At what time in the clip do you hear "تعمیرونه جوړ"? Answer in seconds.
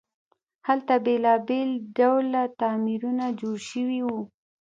2.59-3.57